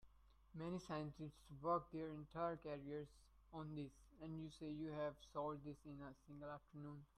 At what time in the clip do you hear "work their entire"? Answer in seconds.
1.61-2.57